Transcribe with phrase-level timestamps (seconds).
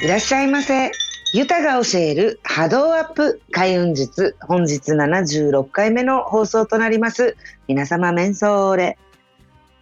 [0.00, 0.92] いらっしゃいませ。
[1.34, 4.36] ユタが教える波動アップ開運術。
[4.40, 7.36] 本日76回目の放送となります。
[7.66, 8.96] 皆様、メンソーレ。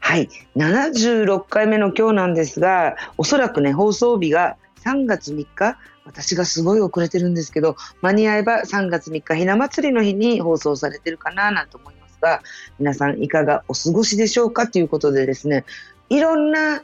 [0.01, 0.31] はい。
[0.57, 4.57] 76回目の今日なんですが、おそらくね、放送日が
[4.87, 5.77] 3月3日、
[6.07, 12.41] 私がすごい遅れてるんですけど、間に合えば3月3日ひな祭りの日に放送されてるかななんて思いますが、
[12.79, 14.67] 皆さんいかがお過ごしでしょうか？
[14.67, 15.67] ということでですね、
[16.09, 16.83] いろんな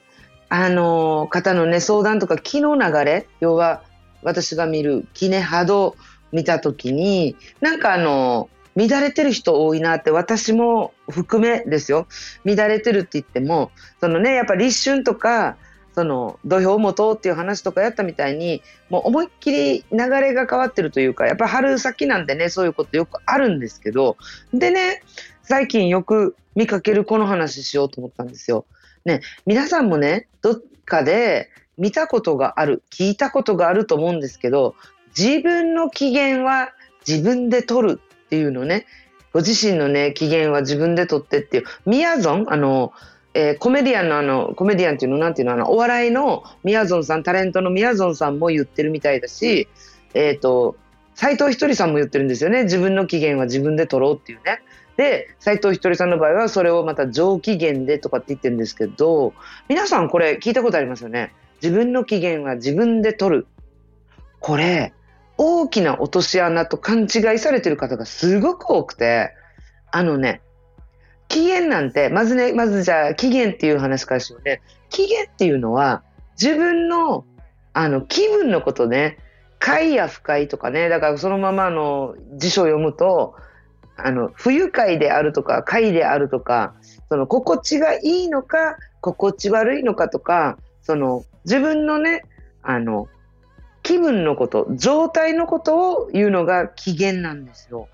[0.55, 3.83] あの方のね相談とか気の流れ要は
[4.23, 5.97] 私が見る気ね波動
[6.31, 12.07] 見た時になんかあの乱れてる人多いなって私も含めですよ
[12.45, 15.57] 乱れてるって言ってもそのねやっぱ立春とか
[15.95, 18.61] その土俵元っていう話とかやったみたいに
[18.91, 24.19] もう思いっきり流れが変わってるというかやっぱ春先なんでねそういうことよくあるんですけど
[24.53, 25.03] でね
[25.41, 28.67] 最近よく見かけるこの話しようと思ったんですよ。
[29.05, 34.75] ね、皆さんもね、どっかで見たことがある、聞いたことがあると思うんですけど、
[35.17, 36.73] 自分の機嫌は
[37.07, 38.87] 自分で取るっていうのね、
[39.33, 42.93] ご自身のね、機嫌は自分で取ってっていう、みやぞん、あの、
[43.35, 49.69] えー、コメディアンのあの、コメディアンっていうの、なんていうの、あの、お笑いのみやぞんさん、タレントのみやぞんさんも言ってるみたいだし、
[50.15, 50.77] えっ、ー、と、
[51.15, 52.65] 斎藤ひとりさんも言ってるんですよね。
[52.65, 54.63] 自分の機嫌は自分で取ろうっていうね。
[54.97, 59.33] で斎藤ひとりさんの場合はそれをまた上機嫌でとかって言ってるんですけど
[59.69, 61.33] 皆さんこれ聞いたことありますよね。
[61.63, 63.47] 自分の機嫌は自分で取る。
[64.41, 64.93] これ
[65.39, 69.33] 大きな落とし穴と勘違いされてる方がすごく多くて
[69.91, 70.43] あのね
[71.29, 74.61] 機嫌なんてまずねまずじゃあ機嫌っていう話からしようね。
[74.91, 76.03] 機嫌っていうのは
[76.41, 77.25] 自分の
[77.73, 79.19] あの気分のことね。
[79.59, 80.89] 快や不快とかね。
[80.89, 83.37] だからそのままの辞書を読むと
[83.97, 86.75] あの不愉快であるとか快であるとか
[87.09, 92.23] その心地がいいのか心地悪いのかとかその自分のね
[92.63, 93.09] あの
[93.83, 97.89] 気分のこと状態のことを言うのが機嫌なんですよ。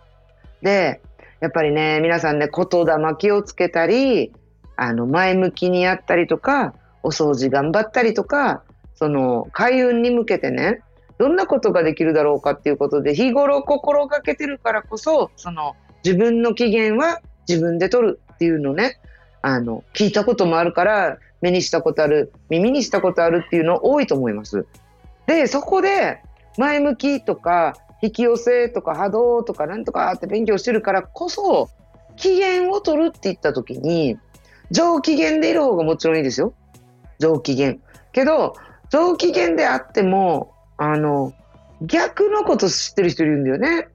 [0.63, 1.01] で
[1.41, 4.33] やっぱりね皆さんね言霊気をつけたり
[4.77, 8.63] あの前向きにやったりとかお掃除頑張ったりとか
[8.95, 10.83] その開運に向けてね
[11.19, 15.75] どんなことができるだろうかっていうことで日頃心がけてるからこそその
[16.09, 18.99] 自分の機嫌は自分で取るっていうのね、
[19.43, 24.65] あの、聞いたこともあるから、目にしたことある、耳にしたことあるっていうの多いと思います。
[25.27, 26.23] で、そこで、
[26.57, 31.69] 前向きとか、引き寄せとか波動とかなんとかって勉強してるからこそ、
[32.17, 34.17] 機嫌を取るって言った時に、
[34.71, 36.55] 上機嫌でいる方がもちろんいいですよ。
[37.19, 37.75] 上機嫌。
[38.13, 38.55] けど、
[38.89, 41.35] 上機嫌であっても、あの、
[41.83, 43.89] 逆のこと知ってる人いるんだよね。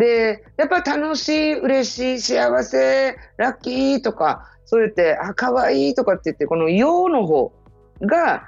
[0.00, 7.52] で、やっぱ楽しい、嬉しい、幸せ、ラッキーとか、そう言って、あ、可愛いとかって言って、この陽の方
[8.00, 8.44] が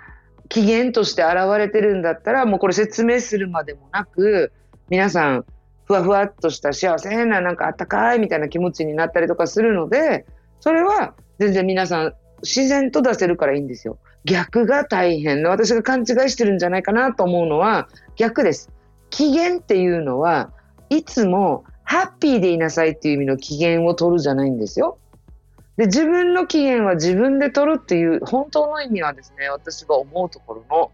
[0.48, 4.50] 機嫌として現れてるんだったら、もうこれ説明するまでもなく、
[4.88, 5.44] 皆さん、
[5.84, 10.24] ふわふわっとした幸せな、なんかあったかいみたいな気持ちになったりとかするので、
[10.60, 13.98] それは全然皆さん自然と出せるからいいんですよ。
[14.24, 18.70] 逆が大変私が勘違いしてるんじゃないかなと思うのは逆です。
[19.10, 20.52] 機嫌っていうのは
[20.96, 24.98] いつもハッピーでいなさいっていう意味の機嫌を取るじゃないんですよ。
[25.76, 30.90] で、自分の機嫌は自分で取るっていう本当の意味はですね、私が思うところの、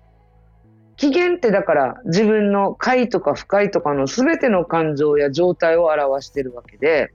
[0.96, 7.12] 機嫌ってだから自分の快とか不快とかの全ての感情や状態を表してるわけで、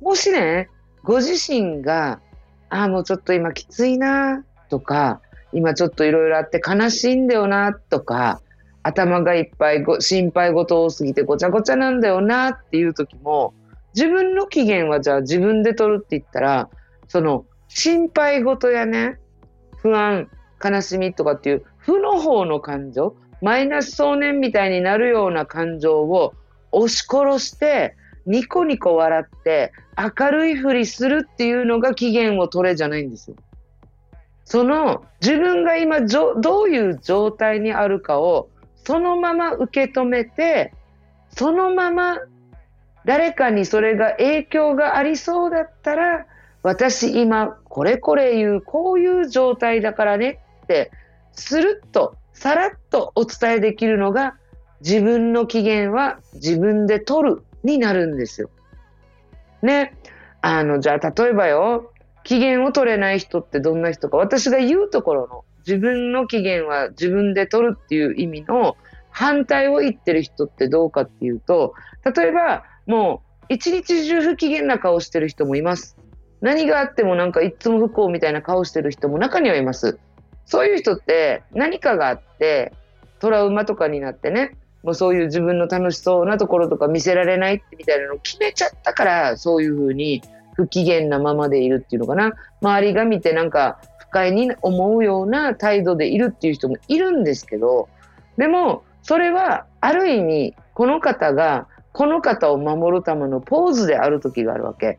[0.00, 0.68] もしね、
[1.02, 2.20] ご自身が、
[2.68, 5.20] ああ、もうちょっと今きついなとか、
[5.52, 8.40] 今ちょっといろいろあって悲しいんだよなとか、
[8.86, 13.52] 頭がいっぱいご心配事多すぎてごちゃごちゃなんだよなっていう時も
[13.94, 16.70] 自分の機嫌はじゃあ自分で取るって言ったら
[17.08, 19.18] その心配事やね
[19.78, 20.28] 不安
[20.64, 26.34] 悲しみとかっていう負の方の感情マイナス少年みたいになるような感情を
[26.70, 33.36] 押し殺してニコニコ笑って明るいふりするっていうのが機嫌を取れじゃないんですよ。
[34.44, 38.48] その自分が今どういう状態にあるかを
[38.86, 40.72] そのまま受け止めて、
[41.30, 42.20] そのまま
[43.04, 46.26] 誰かにそれが影響がありそうだったら、
[46.62, 50.92] 私今これこれ言う、こういう状態だからねって、
[51.32, 54.36] スルッと、さらっとお伝えできるのが、
[54.82, 58.50] 自分の機嫌は自分で取るになるんですよ。
[59.62, 59.96] ね。
[60.42, 61.90] あの、じゃあ例えばよ、
[62.22, 68.76] 機嫌を取れない人ってどんな人か、私が言うところの自分の機嫌は自分で取るっていう意味の
[69.10, 71.74] 反対を言ってる人ってどうかっていうと、
[72.14, 75.96] 例えばもう一日中不機嫌な顔してる人もいます。
[76.40, 79.98] 何があってもなんかいつも不幸みたいな顔してる人も中にはいます。
[80.44, 82.72] そういう人って何かがあって
[83.18, 90.22] トラウマとかになってね、もうそういう自分の楽しそうなところとか見せられないってみたいなのを決めちゃったから、そういうふうに
[90.54, 92.34] 不機嫌なままでいるっていうのかな。
[92.60, 97.88] 周りが見てなんか不快に思うような態度でいるっていう人もいるんですけど、
[98.36, 104.98] でも、それはある意味、この方が、この方を守るためのポーズである時があるわけ。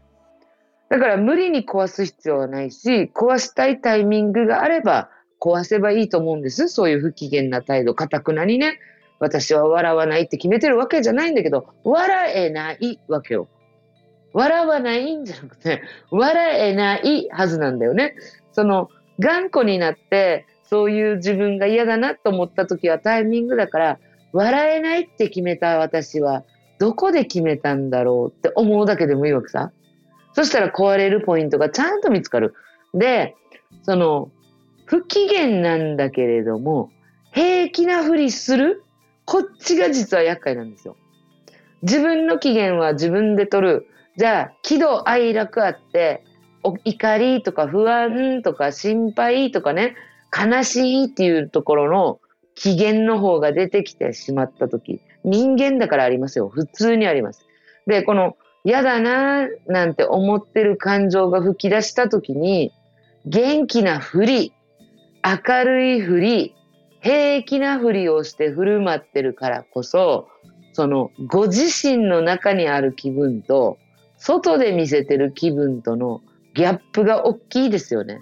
[0.89, 5.09] だから無理に壊す必要はないし、壊したいタイミングがあれば
[5.39, 6.69] 壊せばいいと思うんです。
[6.69, 8.79] そういう不機嫌な態度、かたくなにね、
[9.19, 13.47] 私は笑わないって決めてるわけじゃないんだけど、笑えないわけよ。
[14.33, 15.81] 笑わないんじゃなくて、
[16.11, 18.15] 笑えないはずなんだよね。
[18.51, 18.89] その、
[19.19, 23.99] 頑固になって、そういう自分が嫌だなと思った時はタイミングだから、
[24.33, 26.43] 笑えないって決めた私は、
[26.79, 29.71] どこで決めたんだろうって思うだけでもいいわけさ。
[30.33, 32.53] そしたら壊れるポイントがちゃんと見つかる。
[32.93, 33.35] で、
[33.83, 34.29] その、
[34.85, 36.91] 不機嫌なんだけれども、
[37.31, 38.83] 平気なふりする
[39.25, 40.95] こっちが実は厄介なんですよ。
[41.81, 43.87] 自分の機嫌は自分で取る。
[44.15, 46.23] じゃあ、喜怒哀楽あって、
[46.63, 49.95] 怒りとか不安とか心配とかね、
[50.35, 52.19] 悲しいっていうところの
[52.55, 56.49] 機嫌の方が出てきてしまった時、人間だからありますよ。
[56.49, 57.45] 普通にあります。
[57.85, 62.73] で、この嫌だななんて思ってる感情が吹き出した時に、
[63.25, 64.53] 元気なふり、
[65.23, 66.55] 明るいふり、
[67.01, 70.27] 平気なふりをして振る舞ってるからこそ、
[70.73, 73.77] そのご自身の中にある気分と、
[74.17, 76.21] 外で見せてる気分との
[76.57, 78.19] ギャップが大きいですよね。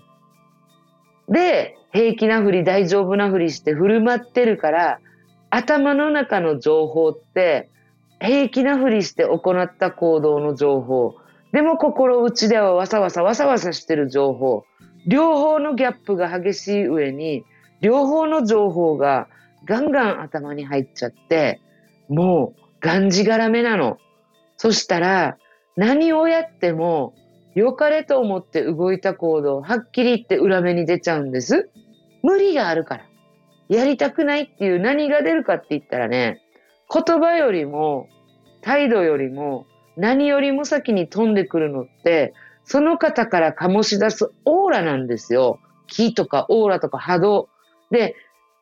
[1.30, 5.00] で、平気なふり、大丈夫なふりして振る舞ってるから、
[5.50, 7.70] 頭の中の情報って、
[8.20, 11.16] 平気なふりして行った行動の情報、
[11.54, 14.66] でも心内ではわさわさわさわさしてる情報、
[15.08, 17.46] 両方のギャップが激しい上に、
[17.80, 19.30] 両方の情報が
[19.64, 21.62] ガンガン頭に入っちゃって、
[22.10, 23.98] もうがんじがらめなの。
[24.58, 25.38] そしたら、
[25.78, 27.14] 何をやっても、
[27.56, 31.70] 良かれと思って動いた行動、はっきり言って裏目に出ちゃうんです。
[32.22, 33.06] 無理があるから。
[33.70, 36.42] やりたくないっていう何が出るかって言ったらね、
[36.94, 38.08] 言葉よりも、
[38.62, 39.66] 態度よりも、
[39.98, 42.34] 何よりも先に飛んでくるのって、
[42.66, 45.60] その方から醸し出すオーラなんですよ。
[45.88, 47.50] 気とかオーラとか波動。
[47.92, 48.16] で、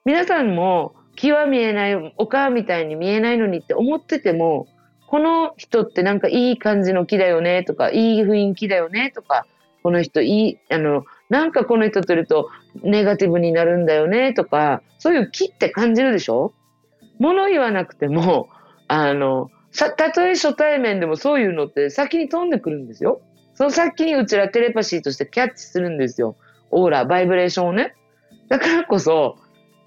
[0.05, 4.67] 皆さんも気は見えない、お母みたいに見えないのにって思ってても、
[5.13, 9.45] この人ってなんかいい感じの木だよねとか、いい雰囲気だよねとか、
[9.83, 12.49] この人いい、あの、なんかこの人といると
[12.81, 16.55] ネガティブになるんだよねとか、そういう木って感じるでしょ？
[17.19, 18.49] 物言わなくても、
[18.87, 23.21] あの、さ、たとえ初対面でもそういうのって先に飛んでくるんですよ。
[23.53, 26.37] その先にうちらテレパシーとしてキャッチするんですよ。
[26.71, 27.93] オーラ、バイブレーションをね。
[28.49, 29.37] だからこそ、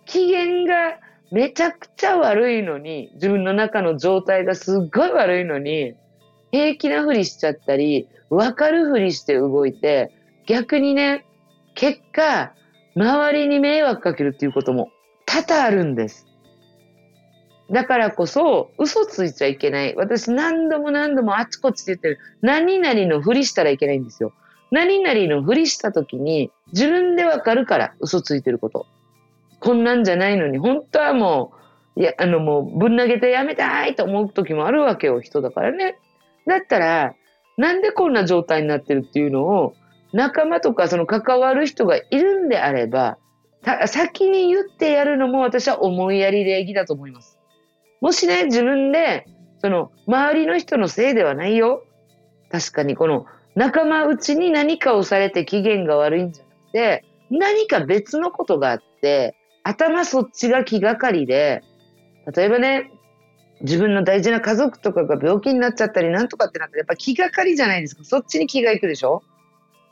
[0.05, 1.00] 機嫌が
[1.31, 5.94] めちゃくちゃ悪いのに、自分の中の状態がすっごい悪いのに、
[6.52, 10.12] 平気なふりしちゃったり、わかるふりして動いて、
[10.46, 11.26] 逆にね、
[11.75, 12.52] 結果、
[12.94, 14.90] 周りに迷惑かけるっていうことも
[15.26, 16.26] 多々あるんです。
[17.70, 19.94] だからこそ、嘘ついちゃいけない。
[19.96, 22.19] 私何度も何度もあちこちで言ってる。
[22.40, 24.32] 何々のふりしたらいけないんですよ。
[24.70, 28.87] 何々のふりした時に、自分でわかるから嘘ついてること。
[29.60, 31.53] こんなんじゃないのに、本当はも
[31.96, 35.98] う、いや、あのもうぶん投げてやめたいと思う時もあるわけよ、人だからね。
[36.46, 37.15] だったら、
[37.56, 39.75] なんでこんな状態になってるっていうのを、
[40.13, 43.19] 仲間とかその関わる人がいるんであれば、
[43.86, 47.39] 先に言ってやるのも私は思いやり礼儀だと思います。
[48.01, 49.27] もしね、自分で、
[49.58, 51.84] その、周りの人のせいではないよ。
[52.51, 59.34] 確かにこの、仲間内に何かをされて機嫌が悪いんじゃなくて、何か別のことがあって、
[59.67, 61.63] 頭そっちが気がかりで、
[62.35, 62.93] 例えばね、
[63.63, 68.05] 自分の大事な家族とかが病気になっちゃったりなんとかってなったらやっぱ気がかりじゃないですか。
[68.05, 69.23] そっちに気がいくでしょ？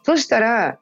[0.04, 0.78] そしたら、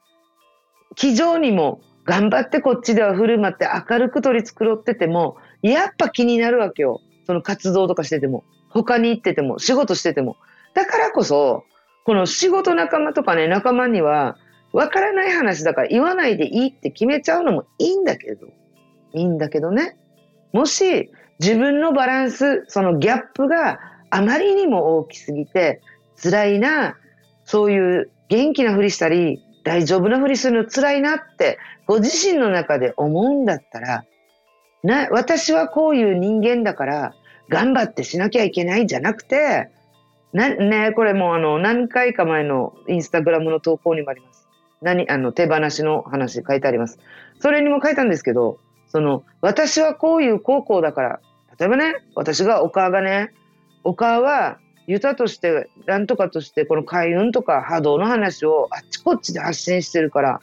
[0.95, 7.01] 気丈にも頑張ってこっちでは振る舞って明るく取り繕ってても、やっぱ気になるわけよ。
[7.27, 10.37] その活動とかしてても、他に行ってても、仕事してても。
[10.75, 11.65] だからこそ、
[12.05, 14.37] この仕事仲間とかね、仲間には、
[14.73, 18.49] わからない話だから言わないでいいって決めちゃうのもいいんだけど、
[19.15, 19.97] いいんだけどね。
[20.53, 25.81] もし自分のバランス、そのギャップがあまりにも大きすぎて、
[26.23, 26.97] 辛いな、
[27.45, 34.05] そういう元気なふりしたり、大丈夫なふりするの辛いなって、ご自身の中で思うんだったら、
[34.83, 37.15] な、私はこういう人間だから、
[37.49, 39.69] 頑張ってしなきゃいけないじゃなくて、
[40.33, 44.49] な、ね、これもあの、何回か前のインスタグラムの投稿にもあります。
[44.81, 46.99] 何、あの、手放しの話書いてあります。
[47.41, 48.59] それにも書いたんですけど、
[48.93, 51.21] その、私はこういう高校だから、
[51.59, 53.33] 例えばね、私が、お母がね、
[53.85, 60.41] お母は、ユタとして、なんとかとして、この開運とか波動の話をあっちこっちで発信してるから、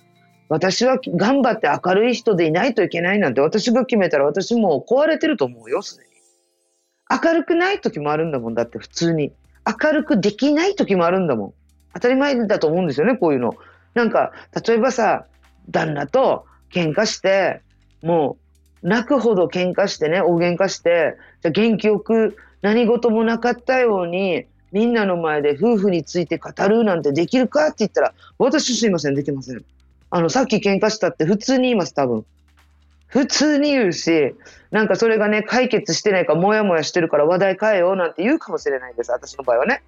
[0.47, 6.09] 私は頑張って明るい人でいないといけないなんて私が決めたら私もう壊れてると思うよ、すでに。
[7.23, 9.31] 明るくない時もあるんだもん、だって普通に。
[9.83, 11.53] 明るくできない時もあるんだもん。
[11.93, 13.53] 当たり前だと思うんですよね、こういうの。
[13.93, 14.31] なんか、
[14.65, 15.27] 例えばさ、
[15.69, 17.61] 旦那と喧嘩して、
[18.01, 18.37] も
[18.83, 29.63] う、泣くほど喧嘩してね、大喧嘩して、じゃ元気よく何事もなかったように、みんなの前で夫婦について語るなんてできるかって言ったら、私すいません、できません。
[30.11, 32.25] あの、さっき喧嘩したって普通に言います、多分。
[33.07, 34.35] 普通に言うし、
[34.71, 39.81] なんかそれがね、解決してないか、もやもやしてるから話題変えようなんて言うかもしれないんです、私の場合はね。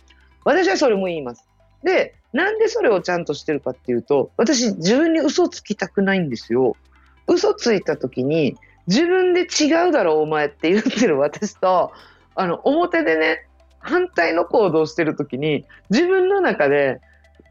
[0.43, 1.45] 私はそれも言います。
[1.83, 6.75] で、なんでそれをちゃんとしてるかっていうと、私自分に嘘つきたくないんですよ。
[7.27, 11.91] 嘘ついた時に、自分で違うだろ、お前って言ってる私と、
[12.35, 13.47] あの、表でね、
[13.79, 17.01] 反対の行動してる時に、自分の中で、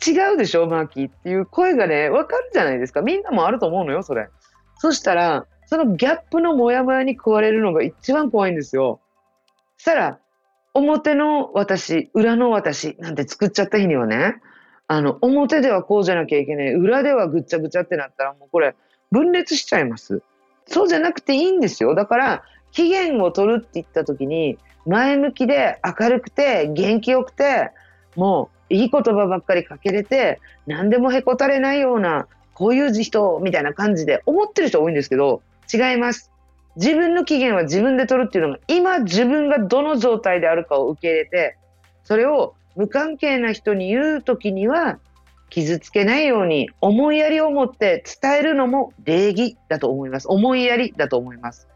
[0.07, 3.03] 違うでしょ、マーキーっていう声がね、わかるじゃないですか。
[3.03, 4.29] みんなもあると思うのよ、それ。
[4.79, 9.01] そしたら、そのギャップのモヤモヤに食われるのが一番怖いんですよ
[9.77, 9.83] そ。
[9.83, 10.19] したら、
[10.73, 14.37] 表の私、裏の私なんて作っちゃった日にはね、
[14.89, 18.75] あの、表ではこうじゃなきゃいけない、裏ではぐっちゃぐちゃってなったらもうこれ
[19.11, 20.23] 分裂しちゃいます。
[20.67, 21.95] そうじゃなくていいんですよ。
[21.95, 27.71] だから、期限を取るって言った時に、前向きで明るくて元気よくて、
[28.17, 36.31] もういい言葉ばっかりかけれて、何でもへこたれないような、こういう人みたいな感じで思ってる人多いんですけど、違います。
[36.77, 41.57] 自分の機嫌は自分で取るっていうのが、今自分がどの状態であるかを受け入れて、
[42.05, 44.99] それを無関係な人に言う時には、
[45.51, 50.29] 傷つけないように思いやりを持って伝えるのも礼儀だと思います。
[50.29, 51.69] 思いやりだと思います。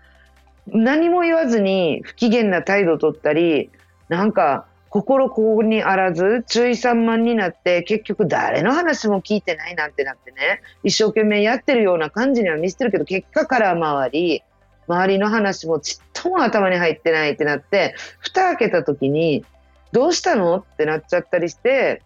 [0.66, 3.70] 何も言わずに不機嫌な態度を取ったり、
[4.08, 14.42] なんか心ここにあらず、注意散漫になって、結局誰の話も聞いてないなんてなってね、一生懸命やってるような感じには見せてるけど、結果から回り、
[14.86, 19.44] 周りの話もちっとも頭に入ってないってなって、蓋開けた時に、
[19.90, 20.58] どうしたの？
[20.58, 22.02] ってなっちゃったりして、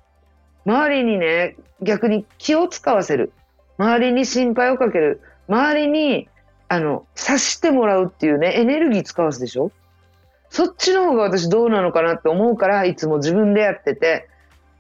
[0.69, 3.33] 周りにね、逆に気を使わせる。
[3.79, 5.23] 周りに心配をかける。
[5.49, 6.29] 周りに、
[6.69, 9.73] あの、察してもらうっていうね、エネルギー使わすでしょ
[10.51, 14.29] そっちの方が私どうなのかなって思うから、いつも自分でやってて。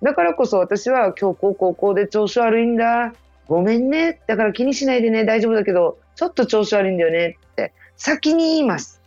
[0.02, 3.14] だからこそ私は今日こうこうこうで調子悪いんだ。
[3.46, 4.20] ごめんね。
[4.26, 5.24] だから気にしないでね。
[5.24, 9.00] 大丈夫だけど、ちょっと調子悪いんだよねって先に言います。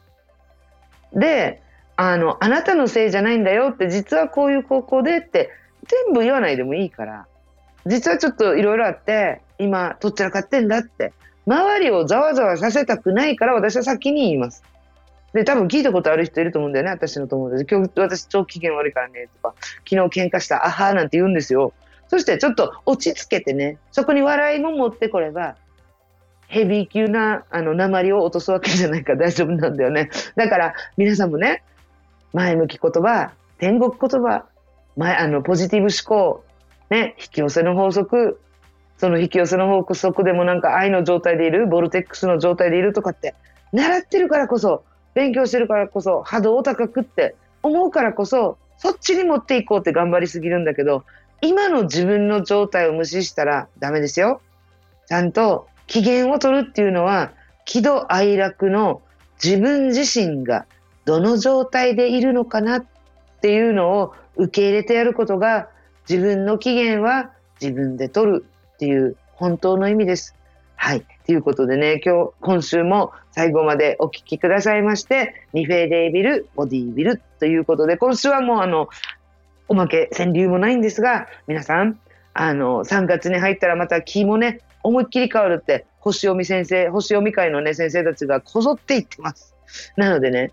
[1.14, 1.62] で、
[1.96, 5.52] あの、あなたのせいじゃないんだよって、実はこういう高校でって
[6.06, 7.28] 全部言わないでもいいから、
[7.86, 11.14] 実はちょっといろいろあって、今、どっちらかってんだって、
[11.46, 14.64] 周りをざわざわさせたくないから私は先に言います。
[15.34, 17.66] で、多分聞いたことある人いると思うんだよね、私の友達。
[17.66, 19.56] 今日私超機嫌悪いからね、とか、
[19.90, 21.74] 昨日喧嘩した、あはーなんて言うんですよ。
[22.08, 25.56] そしてちょっと落ち着けてね、そこに笑いも持ってこれば、
[26.48, 30.10] ヘビー級な、あの、鉛を落とすわけじゃないから大丈夫なんだよね。
[30.36, 31.64] だから、皆さんもね、
[32.34, 34.46] 前向き言葉、天国言葉、
[34.98, 36.44] 前、あの、ポジティブ思考、
[36.90, 38.40] ね、引き寄せの法則、
[38.98, 43.36] その引き寄せの法則でもなんか愛の状態でいる、ボルテックスの状態でいるとかって、
[43.72, 44.84] 習ってるからこそ、
[45.14, 51.04] 勉強してるからこそ波動を高くって思うからこそそっちに持っていこうって頑張りすぎるんだけど
[51.42, 54.42] 今の自分の状態を無視したらダメですよ。
[55.08, 57.32] ちゃんと機嫌を取るっていうのは
[57.66, 59.02] 喜怒哀楽の
[59.44, 60.66] 自分自身が
[61.06, 62.86] どの状態でいるのかなっ
[63.42, 65.70] ていうのを受け入れてやることが
[66.10, 67.32] 自分の機嫌は
[67.62, 70.36] 自分で取るっていう本当の意味です。
[70.76, 71.06] はい。
[71.28, 78.90] ということでね、今日、今週も最後までお聞きくださいまして、ニフェーデービル、ボディービルということで、今週はもうあの、
[79.68, 82.00] おまけ、川柳もないんですが、皆さん、
[82.34, 89.54] あの、3月に入ったらまた気もね、思いっきり変わるって、星読み先生、星読み会のね、先生たちがこぞって言ってます。
[89.98, 90.52] なのでね、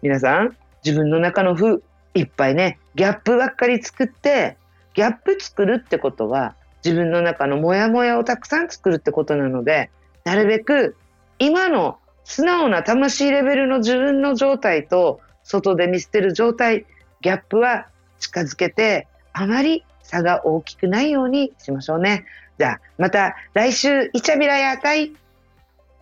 [0.00, 1.82] 皆さん、自分の中の負、
[2.14, 4.56] いっぱいね、ギャップばっかり作って、
[4.94, 9.90] ギャップ作るってことは、自分の中のモヤモヤをたくさん作るってことなので、
[10.24, 10.96] なるべく
[11.38, 16.86] 今の素直な魂レベルの自分の状態と外で見捨てる状態、
[17.20, 17.86] ギャップは
[18.18, 22.24] 近づけて、あまり差が大きくないようにしましょうね。
[22.58, 25.12] じゃあ、また来週、イチャビラやかい。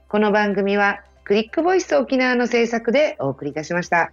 [0.08, 4.12] この番組はクリックボイス沖縄の制作でお送りいたしました。